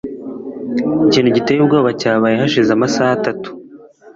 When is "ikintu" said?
1.07-1.29